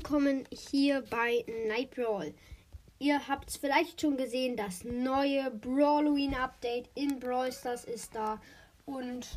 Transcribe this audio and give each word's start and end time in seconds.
willkommen 0.00 0.48
hier 0.50 1.04
bei 1.10 1.44
Night 1.68 1.90
Brawl. 1.90 2.32
Ihr 2.98 3.28
habt 3.28 3.50
es 3.50 3.58
vielleicht 3.58 4.00
schon 4.00 4.16
gesehen, 4.16 4.56
das 4.56 4.82
neue 4.82 5.50
Brawloween 5.50 6.34
Update 6.34 6.88
in 6.94 7.20
Brawl 7.20 7.52
Stars 7.52 7.84
ist 7.84 8.14
da. 8.14 8.40
Und 8.86 9.28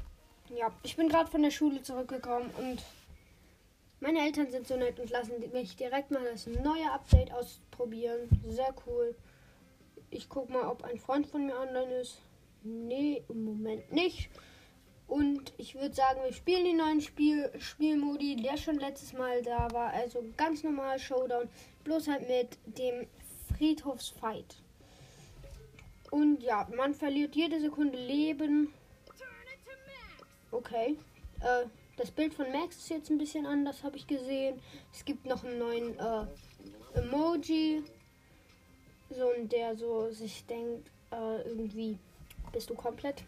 ja, 0.56 0.72
ich 0.84 0.96
bin 0.96 1.10
gerade 1.10 1.30
von 1.30 1.42
der 1.42 1.52
Schule 1.52 1.82
zurückgekommen 1.82 2.50
und 2.58 2.82
meine 4.00 4.20
Eltern 4.22 4.50
sind 4.52 4.66
so 4.66 4.78
nett 4.78 5.02
und 5.02 5.10
lassen 5.10 5.34
mich 5.52 5.76
direkt 5.76 6.12
mal 6.12 6.24
das 6.32 6.48
neue 6.48 6.90
Update 6.94 7.34
ausprobieren. 7.34 8.30
Sehr 8.48 8.74
cool. 8.88 9.18
Ich 10.12 10.30
guck 10.30 10.50
mal, 10.50 10.64
ob 10.64 10.86
ein 10.86 10.98
Freund 10.98 11.28
von 11.28 11.46
mir 11.46 11.60
online 11.60 11.94
ist. 11.96 12.22
Nee, 12.64 13.22
im 13.28 13.44
Moment 13.44 13.92
nicht. 13.92 14.30
Und 15.08 15.54
ich 15.58 15.76
würde 15.76 15.94
sagen, 15.94 16.22
wir 16.24 16.34
spielen 16.34 16.66
den 16.66 16.78
neuen 16.78 17.02
Spiel 17.02 17.52
Spielmodi, 17.60 18.38
der 18.38 18.58
schon 18.58 18.80
letztes 18.80 19.14
Mal 19.14 19.42
da 19.44 19.70
war. 19.72 19.92
Also 19.92 20.24
ganz 20.38 20.64
normal 20.64 20.98
Showdown, 21.00 21.50
bloß 21.84 22.08
halt 22.08 22.28
mit 22.28 22.58
dem 22.66 23.08
Friedhofsfight. 23.56 24.56
Und 26.10 26.42
ja, 26.44 26.68
man 26.76 26.94
verliert 26.94 27.36
jede 27.36 27.60
Sekunde 27.60 27.98
Leben. 27.98 28.74
Okay. 30.52 30.98
Äh, 31.42 31.66
das 31.98 32.12
Bild 32.12 32.34
von 32.34 32.52
Max 32.52 32.78
ist 32.78 32.90
jetzt 32.90 33.10
ein 33.10 33.18
bisschen 33.18 33.46
anders, 33.46 33.84
habe 33.84 33.98
ich 33.98 34.08
gesehen. 34.08 34.60
Es 34.92 35.06
gibt 35.06 35.26
noch 35.26 35.44
einen 35.44 35.60
neuen 35.60 36.00
äh, 36.00 37.00
Emoji. 37.00 37.84
So, 39.10 39.28
und 39.28 39.52
der 39.52 39.76
so 39.76 40.10
sich 40.12 40.46
denkt, 40.46 40.90
äh, 41.12 41.42
irgendwie 41.48 42.00
bist 42.52 42.70
du 42.70 42.74
komplett 42.74 43.24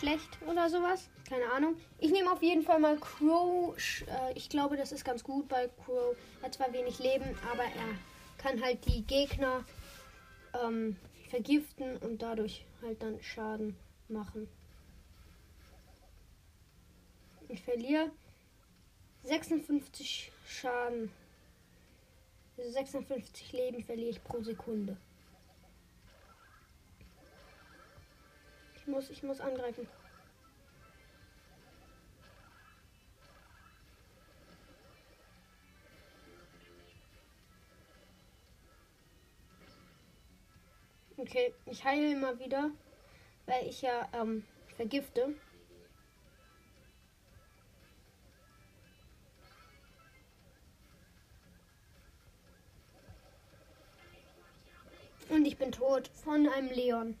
schlecht 0.00 0.38
oder 0.46 0.68
sowas. 0.70 1.08
Keine 1.28 1.50
Ahnung. 1.52 1.76
Ich 1.98 2.10
nehme 2.10 2.32
auf 2.32 2.42
jeden 2.42 2.62
Fall 2.62 2.80
mal 2.80 2.98
Crow. 2.98 3.76
Äh, 4.06 4.32
ich 4.34 4.48
glaube, 4.48 4.76
das 4.76 4.92
ist 4.92 5.04
ganz 5.04 5.22
gut 5.22 5.48
bei 5.48 5.68
Crow. 5.84 6.16
Er 6.40 6.46
hat 6.46 6.54
zwar 6.54 6.72
wenig 6.72 6.98
Leben, 6.98 7.38
aber 7.52 7.62
er 7.62 7.98
kann 8.38 8.62
halt 8.62 8.84
die 8.86 9.02
Gegner 9.02 9.64
ähm, 10.64 10.96
vergiften 11.28 11.98
und 11.98 12.22
dadurch 12.22 12.64
halt 12.82 13.02
dann 13.02 13.22
Schaden 13.22 13.76
machen. 14.08 14.48
Ich 17.48 17.62
verliere 17.62 18.10
56 19.24 20.32
Schaden. 20.46 21.10
56 22.56 23.52
Leben 23.52 23.84
verliere 23.84 24.10
ich 24.10 24.24
pro 24.24 24.42
Sekunde. 24.42 24.96
Muss, 28.90 29.10
ich 29.10 29.22
muss 29.22 29.40
angreifen. 29.40 29.86
Okay, 41.16 41.52
ich 41.66 41.84
heile 41.84 42.12
immer 42.12 42.38
wieder, 42.38 42.70
weil 43.46 43.66
ich 43.66 43.82
ja 43.82 44.08
ähm, 44.14 44.44
vergifte. 44.76 45.34
Und 55.28 55.44
ich 55.44 55.58
bin 55.58 55.70
tot 55.70 56.08
von 56.08 56.48
einem 56.48 56.70
Leon. 56.70 57.16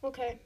Okay. 0.00 0.38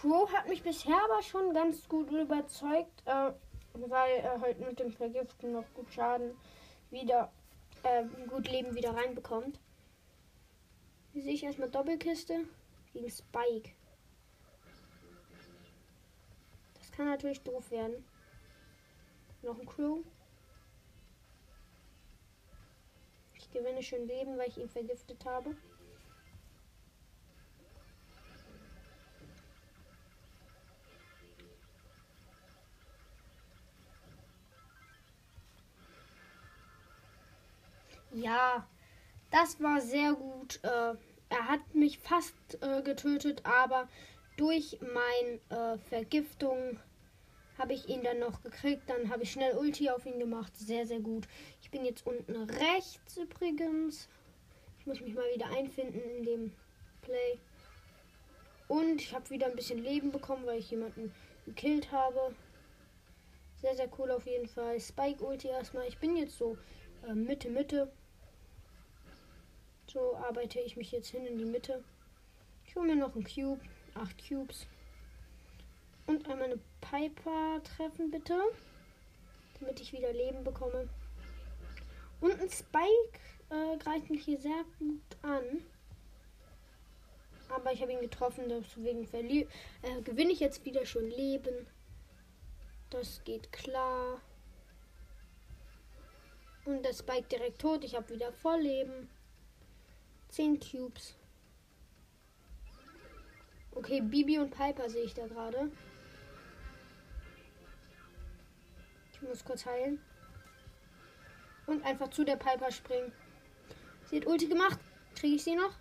Crow 0.00 0.32
hat 0.32 0.48
mich 0.48 0.62
bisher 0.62 0.96
aber 1.04 1.22
schon 1.22 1.52
ganz 1.52 1.86
gut 1.86 2.10
überzeugt, 2.10 3.02
äh, 3.04 3.32
weil 3.74 4.16
er 4.20 4.40
halt 4.40 4.58
mit 4.58 4.80
dem 4.80 4.92
Vergiften 4.92 5.52
noch 5.52 5.74
gut 5.74 5.92
Schaden 5.92 6.34
wieder, 6.90 7.30
äh, 7.82 8.04
gut 8.26 8.48
Leben 8.48 8.74
wieder 8.74 8.96
reinbekommt. 8.96 9.60
Hier 11.12 11.22
sehe 11.22 11.34
ich 11.34 11.42
erstmal 11.42 11.68
Doppelkiste 11.68 12.46
gegen 12.94 13.10
Spike. 13.10 13.72
Das 16.78 16.90
kann 16.92 17.04
natürlich 17.04 17.42
doof 17.42 17.70
werden. 17.70 18.02
Noch 19.42 19.58
ein 19.58 19.66
Crew. 19.66 20.02
Ich 23.34 23.50
gewinne 23.50 23.82
schön 23.82 24.06
Leben, 24.06 24.38
weil 24.38 24.48
ich 24.48 24.56
ihn 24.56 24.70
vergiftet 24.70 25.26
habe. 25.26 25.54
Ja, 38.12 38.66
das 39.30 39.60
war 39.60 39.80
sehr 39.80 40.14
gut. 40.14 40.60
Äh, 40.62 40.94
er 41.28 41.48
hat 41.48 41.74
mich 41.74 41.98
fast 41.98 42.34
äh, 42.60 42.82
getötet, 42.82 43.42
aber 43.44 43.88
durch 44.36 44.78
meine 44.80 45.38
äh, 45.50 45.78
Vergiftung 45.78 46.78
habe 47.56 47.74
ich 47.74 47.88
ihn 47.88 48.02
dann 48.02 48.18
noch 48.18 48.42
gekriegt. 48.42 48.88
Dann 48.88 49.10
habe 49.10 49.22
ich 49.22 49.32
schnell 49.32 49.56
Ulti 49.56 49.90
auf 49.90 50.06
ihn 50.06 50.18
gemacht. 50.18 50.56
Sehr, 50.56 50.86
sehr 50.86 51.00
gut. 51.00 51.28
Ich 51.62 51.70
bin 51.70 51.84
jetzt 51.84 52.06
unten 52.06 52.34
rechts 52.34 53.16
übrigens. 53.16 54.08
Ich 54.80 54.86
muss 54.86 55.00
mich 55.00 55.14
mal 55.14 55.28
wieder 55.34 55.50
einfinden 55.50 56.00
in 56.00 56.24
dem 56.24 56.52
Play. 57.02 57.38
Und 58.66 59.00
ich 59.00 59.14
habe 59.14 59.28
wieder 59.30 59.46
ein 59.46 59.56
bisschen 59.56 59.82
Leben 59.82 60.10
bekommen, 60.10 60.46
weil 60.46 60.58
ich 60.58 60.70
jemanden 60.70 61.12
gekillt 61.44 61.92
habe. 61.92 62.34
Sehr, 63.60 63.76
sehr 63.76 63.90
cool 63.98 64.10
auf 64.10 64.26
jeden 64.26 64.48
Fall. 64.48 64.80
Spike 64.80 65.22
Ulti 65.22 65.48
erstmal. 65.48 65.86
Ich 65.86 65.98
bin 65.98 66.16
jetzt 66.16 66.38
so 66.38 66.56
äh, 67.06 67.14
Mitte, 67.14 67.50
Mitte. 67.50 67.92
So 69.92 70.14
arbeite 70.16 70.60
ich 70.60 70.76
mich 70.76 70.92
jetzt 70.92 71.08
hin 71.08 71.26
in 71.26 71.36
die 71.36 71.44
Mitte. 71.44 71.82
Ich 72.64 72.76
hole 72.76 72.94
mir 72.94 73.00
noch 73.00 73.14
einen 73.16 73.24
Cube. 73.24 73.60
Acht 73.94 74.16
Cubes. 74.28 74.68
Und 76.06 76.28
einmal 76.28 76.52
eine 76.52 76.60
Piper 76.80 77.60
treffen, 77.64 78.08
bitte. 78.08 78.40
Damit 79.58 79.80
ich 79.80 79.92
wieder 79.92 80.12
Leben 80.12 80.44
bekomme. 80.44 80.88
Und 82.20 82.40
ein 82.40 82.50
Spike 82.50 83.18
äh, 83.50 83.76
greift 83.78 84.10
mich 84.10 84.24
hier 84.24 84.38
sehr 84.38 84.64
gut 84.78 85.02
an. 85.22 85.42
Aber 87.48 87.72
ich 87.72 87.82
habe 87.82 87.92
ihn 87.92 88.00
getroffen, 88.00 88.44
deswegen 88.48 89.08
äh, 89.12 90.02
gewinne 90.02 90.30
ich 90.30 90.38
jetzt 90.38 90.64
wieder 90.64 90.86
schon 90.86 91.10
Leben. 91.10 91.66
Das 92.90 93.24
geht 93.24 93.50
klar. 93.50 94.20
Und 96.64 96.84
der 96.84 96.92
Spike 96.92 97.26
direkt 97.26 97.60
tot. 97.60 97.82
Ich 97.82 97.96
habe 97.96 98.14
wieder 98.14 98.32
voll 98.32 98.60
Leben. 98.60 99.10
10 100.30 100.60
Cubes. 100.60 101.16
Okay, 103.72 104.00
Bibi 104.00 104.38
und 104.38 104.50
Piper 104.50 104.88
sehe 104.88 105.04
ich 105.04 105.14
da 105.14 105.26
gerade. 105.26 105.70
Ich 109.12 109.22
muss 109.22 109.44
kurz 109.44 109.66
heilen. 109.66 110.00
Und 111.66 111.84
einfach 111.84 112.08
zu 112.08 112.24
der 112.24 112.36
Piper 112.36 112.70
springen. 112.70 113.12
Sie 114.06 114.16
hat 114.16 114.26
Ulti 114.26 114.46
gemacht. 114.46 114.78
Kriege 115.14 115.36
ich 115.36 115.44
sie 115.44 115.54
noch? 115.54 115.72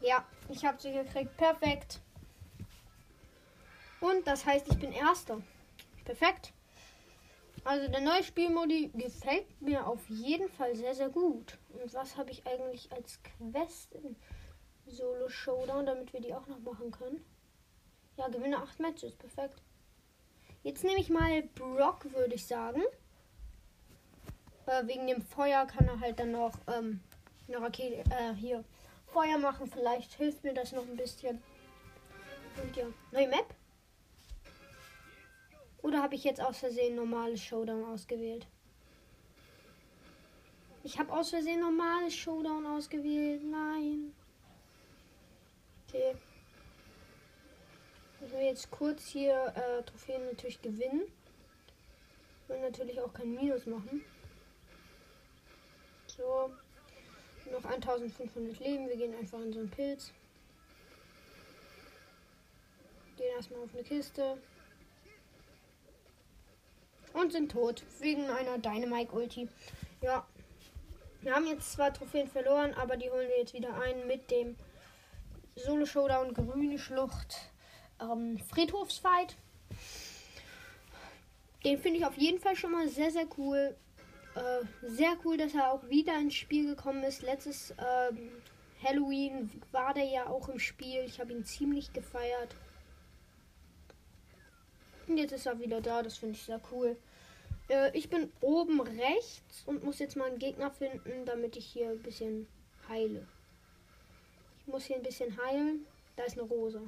Ja, 0.00 0.24
ich 0.48 0.64
habe 0.64 0.80
sie 0.80 0.92
gekriegt. 0.92 1.36
Perfekt. 1.36 2.00
Und 4.00 4.26
das 4.26 4.44
heißt, 4.44 4.68
ich 4.68 4.78
bin 4.78 4.92
Erster. 4.92 5.42
Perfekt. 6.04 6.52
Also 7.64 7.88
der 7.88 8.02
neue 8.02 8.22
Spielmodi 8.22 8.90
gefällt 8.92 9.60
mir 9.62 9.86
auf 9.86 10.08
jeden 10.10 10.50
Fall 10.50 10.76
sehr, 10.76 10.94
sehr 10.94 11.08
gut. 11.08 11.58
Und 11.70 11.94
was 11.94 12.16
habe 12.18 12.30
ich 12.30 12.46
eigentlich 12.46 12.92
als 12.92 13.18
Quest 13.22 13.94
im 13.94 14.16
Solo 14.86 15.30
Showdown, 15.30 15.86
damit 15.86 16.12
wir 16.12 16.20
die 16.20 16.34
auch 16.34 16.46
noch 16.46 16.60
machen 16.60 16.90
können? 16.90 17.24
Ja, 18.18 18.28
gewinne 18.28 18.58
8 18.58 18.80
Matches. 18.80 19.16
Perfekt. 19.16 19.62
Jetzt 20.62 20.84
nehme 20.84 21.00
ich 21.00 21.08
mal 21.08 21.42
Brock, 21.54 22.12
würde 22.12 22.34
ich 22.34 22.46
sagen. 22.46 22.82
Äh, 24.66 24.86
wegen 24.86 25.06
dem 25.06 25.22
Feuer 25.22 25.66
kann 25.66 25.88
er 25.88 26.00
halt 26.00 26.18
dann 26.20 26.32
noch 26.32 26.52
ähm, 26.66 27.00
eine 27.48 27.60
Rakete, 27.62 28.04
äh, 28.10 28.34
hier 28.34 28.62
Feuer 29.06 29.38
machen. 29.38 29.66
Vielleicht 29.66 30.12
hilft 30.14 30.44
mir 30.44 30.52
das 30.52 30.72
noch 30.72 30.86
ein 30.86 30.96
bisschen. 30.96 31.42
Und 32.62 32.76
ja, 32.76 32.84
neue 33.10 33.28
Map. 33.28 33.54
Oder 35.84 36.02
habe 36.02 36.14
ich 36.14 36.24
jetzt 36.24 36.40
aus 36.40 36.60
Versehen 36.60 36.96
normales 36.96 37.42
Showdown 37.42 37.84
ausgewählt? 37.84 38.46
Ich 40.82 40.98
habe 40.98 41.12
aus 41.12 41.28
Versehen 41.28 41.60
normales 41.60 42.16
Showdown 42.16 42.64
ausgewählt. 42.64 43.42
Nein. 43.44 44.14
Okay. 45.86 46.16
Müssen 48.18 48.38
wir 48.38 48.46
jetzt 48.46 48.70
kurz 48.70 49.08
hier 49.08 49.52
äh, 49.54 49.82
Trophäen 49.82 50.24
natürlich 50.24 50.62
gewinnen. 50.62 51.02
Und 52.48 52.60
natürlich 52.62 52.98
auch 52.98 53.12
kein 53.12 53.34
Minus 53.34 53.66
machen. 53.66 54.02
So. 56.06 56.50
Noch 57.52 57.64
1500 57.66 58.58
Leben. 58.58 58.88
Wir 58.88 58.96
gehen 58.96 59.14
einfach 59.14 59.38
in 59.40 59.52
so 59.52 59.58
einen 59.58 59.70
Pilz. 59.70 60.14
Gehen 63.18 63.36
erstmal 63.36 63.60
auf 63.60 63.74
eine 63.74 63.84
Kiste. 63.84 64.38
Und 67.14 67.32
sind 67.32 67.50
tot. 67.50 67.82
Wegen 68.00 68.28
einer 68.28 68.58
Dynamite-Ulti. 68.58 69.48
Ja. 70.02 70.26
Wir 71.22 71.34
haben 71.34 71.46
jetzt 71.46 71.72
zwar 71.72 71.90
Trophäen 71.94 72.28
verloren, 72.28 72.74
aber 72.74 72.98
die 72.98 73.08
holen 73.08 73.28
wir 73.28 73.38
jetzt 73.38 73.54
wieder 73.54 73.74
ein 73.80 74.06
mit 74.06 74.30
dem 74.30 74.56
Solo 75.56 75.86
Showdown 75.86 76.34
Grüne 76.34 76.78
Schlucht 76.78 77.50
ähm, 77.98 78.38
Friedhofsfight. 78.50 79.36
Den 81.64 81.78
finde 81.78 82.00
ich 82.00 82.04
auf 82.04 82.18
jeden 82.18 82.40
Fall 82.40 82.56
schon 82.56 82.72
mal 82.72 82.88
sehr, 82.88 83.10
sehr 83.10 83.26
cool. 83.38 83.74
Äh, 84.34 84.86
sehr 84.86 85.16
cool, 85.24 85.38
dass 85.38 85.54
er 85.54 85.72
auch 85.72 85.88
wieder 85.88 86.18
ins 86.18 86.34
Spiel 86.34 86.66
gekommen 86.66 87.02
ist. 87.04 87.22
Letztes 87.22 87.70
ähm, 87.70 88.32
Halloween 88.84 89.50
war 89.72 89.94
der 89.94 90.04
ja 90.04 90.26
auch 90.26 90.48
im 90.48 90.58
Spiel. 90.58 91.04
Ich 91.06 91.20
habe 91.20 91.32
ihn 91.32 91.44
ziemlich 91.44 91.92
gefeiert. 91.92 92.54
Und 95.06 95.18
jetzt 95.18 95.32
ist 95.32 95.46
er 95.46 95.58
wieder 95.60 95.80
da. 95.80 96.02
Das 96.02 96.18
finde 96.18 96.34
ich 96.34 96.42
sehr 96.42 96.60
cool. 96.72 96.96
Äh, 97.68 97.96
ich 97.96 98.10
bin 98.10 98.32
oben 98.40 98.80
rechts 98.80 99.62
und 99.66 99.84
muss 99.84 99.98
jetzt 99.98 100.16
mal 100.16 100.28
einen 100.28 100.38
Gegner 100.38 100.70
finden, 100.70 101.24
damit 101.24 101.56
ich 101.56 101.66
hier 101.66 101.90
ein 101.90 102.02
bisschen 102.02 102.46
heile. 102.88 103.26
Ich 104.60 104.66
muss 104.66 104.84
hier 104.84 104.96
ein 104.96 105.02
bisschen 105.02 105.36
heilen. 105.44 105.86
Da 106.16 106.24
ist 106.24 106.38
eine 106.38 106.48
Rose. 106.48 106.80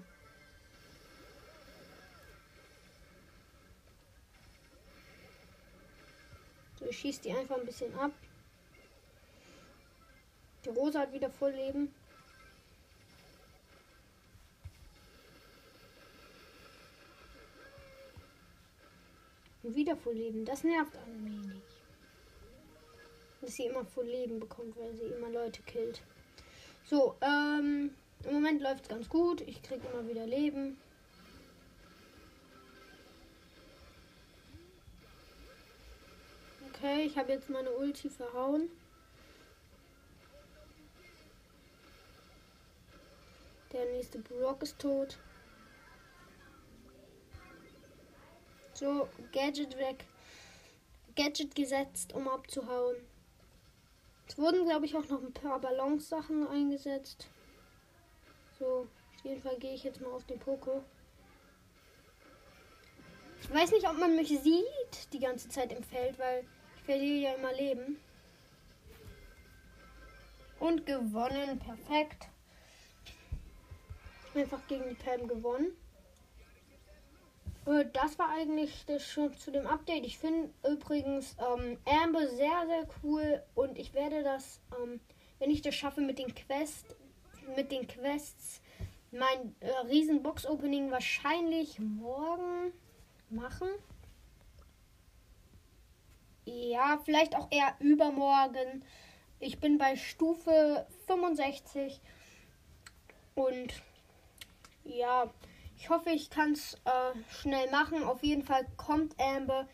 So, 6.78 6.86
ich 6.86 6.98
schieße 6.98 7.22
die 7.22 7.32
einfach 7.32 7.56
ein 7.56 7.66
bisschen 7.66 7.94
ab. 7.98 8.12
Die 10.64 10.68
Rose 10.70 10.98
hat 10.98 11.12
wieder 11.12 11.30
voll 11.30 11.52
Leben. 11.52 11.94
Wieder 19.74 19.96
voll 19.96 20.14
Leben. 20.14 20.44
Das 20.44 20.64
nervt 20.64 20.96
ein 20.96 21.24
wenig. 21.24 21.62
Dass 23.40 23.54
sie 23.54 23.66
immer 23.66 23.84
voll 23.84 24.06
Leben 24.06 24.40
bekommt, 24.40 24.76
weil 24.76 24.94
sie 24.94 25.04
immer 25.04 25.30
Leute 25.30 25.62
killt. 25.62 26.02
So, 26.84 27.16
ähm, 27.20 27.90
im 28.24 28.34
Moment 28.34 28.62
läuft 28.62 28.82
es 28.82 28.88
ganz 28.88 29.08
gut. 29.08 29.40
Ich 29.42 29.62
kriege 29.62 29.86
immer 29.92 30.08
wieder 30.08 30.26
Leben. 30.26 30.78
Okay, 36.68 37.04
ich 37.04 37.16
habe 37.16 37.32
jetzt 37.32 37.48
meine 37.48 37.70
Ulti 37.70 38.10
verhauen. 38.10 38.68
Der 43.72 43.84
nächste 43.92 44.18
Brock 44.18 44.62
ist 44.62 44.78
tot. 44.78 45.18
So, 48.78 49.08
Gadget 49.32 49.78
weg. 49.78 50.04
Gadget 51.14 51.54
gesetzt, 51.54 52.12
um 52.12 52.28
abzuhauen. 52.28 52.96
Es 54.28 54.36
wurden, 54.36 54.66
glaube 54.66 54.84
ich, 54.84 54.94
auch 54.94 55.08
noch 55.08 55.22
ein 55.22 55.32
paar 55.32 55.58
Balance-Sachen 55.58 56.46
eingesetzt. 56.46 57.26
So, 58.58 58.86
auf 59.16 59.24
jeden 59.24 59.40
Fall 59.40 59.56
gehe 59.56 59.72
ich 59.72 59.84
jetzt 59.84 60.02
mal 60.02 60.10
auf 60.10 60.24
den 60.24 60.38
Poko. 60.38 60.84
Ich 63.40 63.50
weiß 63.50 63.70
nicht, 63.70 63.88
ob 63.88 63.96
man 63.96 64.14
mich 64.14 64.28
sieht 64.28 65.12
die 65.12 65.20
ganze 65.20 65.48
Zeit 65.48 65.72
im 65.72 65.82
Feld, 65.82 66.18
weil 66.18 66.44
ich 66.76 66.82
verliere 66.82 67.30
ja 67.30 67.34
immer 67.36 67.54
Leben. 67.54 67.98
Und 70.60 70.84
gewonnen, 70.84 71.58
perfekt. 71.58 72.28
Einfach 74.34 74.66
gegen 74.68 74.90
die 74.90 74.94
Pam 74.96 75.26
gewonnen. 75.26 75.74
Äh, 77.66 77.86
das 77.92 78.18
war 78.18 78.30
eigentlich 78.30 78.84
das 78.86 79.06
schon 79.06 79.36
zu 79.36 79.50
dem 79.50 79.66
Update. 79.66 80.06
Ich 80.06 80.18
finde 80.18 80.50
übrigens 80.68 81.36
ähm, 81.38 81.78
Amber 81.84 82.26
sehr, 82.28 82.66
sehr 82.66 82.86
cool 83.02 83.42
und 83.54 83.78
ich 83.78 83.92
werde 83.94 84.22
das, 84.22 84.60
ähm, 84.80 85.00
wenn 85.38 85.50
ich 85.50 85.62
das 85.62 85.74
schaffe 85.74 86.00
mit 86.00 86.18
den 86.18 86.34
Quests, 86.34 86.84
mit 87.56 87.70
den 87.70 87.86
Quests, 87.86 88.60
mein 89.10 89.54
äh, 89.60 89.70
riesen 89.86 90.22
Box-Opening 90.22 90.90
wahrscheinlich 90.90 91.78
morgen 91.78 92.72
machen. 93.30 93.68
Ja, 96.44 97.00
vielleicht 97.04 97.34
auch 97.34 97.50
eher 97.50 97.74
übermorgen. 97.80 98.84
Ich 99.40 99.58
bin 99.58 99.78
bei 99.78 99.96
Stufe 99.96 100.86
65 101.06 102.00
und 103.34 103.72
ja, 104.84 105.28
ich 105.78 105.90
hoffe, 105.90 106.10
ich 106.10 106.30
kann 106.30 106.52
es 106.52 106.74
äh, 106.84 107.18
schnell 107.30 107.70
machen. 107.70 108.02
Auf 108.02 108.22
jeden 108.22 108.42
Fall 108.42 108.66
kommt 108.76 109.14
Amber 109.20 109.68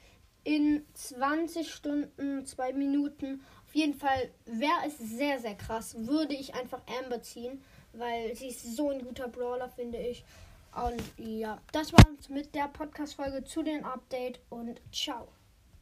in 0.44 0.84
20 0.94 1.72
Stunden, 1.72 2.44
2 2.44 2.72
Minuten. 2.72 3.42
Auf 3.66 3.74
jeden 3.74 3.94
Fall 3.94 4.30
wäre 4.44 4.86
es 4.86 4.98
sehr, 4.98 5.38
sehr 5.38 5.54
krass, 5.54 5.94
würde 5.96 6.34
ich 6.34 6.54
einfach 6.54 6.82
Amber 7.00 7.22
ziehen, 7.22 7.62
weil 7.92 8.34
sie 8.34 8.48
ist 8.48 8.76
so 8.76 8.90
ein 8.90 9.02
guter 9.04 9.28
Brawler, 9.28 9.68
finde 9.68 9.98
ich. 9.98 10.24
Und 10.74 11.02
ja, 11.18 11.60
das 11.72 11.92
war 11.92 12.04
es 12.18 12.28
mit 12.28 12.54
der 12.54 12.68
Podcast-Folge 12.68 13.44
zu 13.44 13.62
dem 13.62 13.84
Update 13.84 14.40
und 14.50 14.80
ciao. 14.90 15.28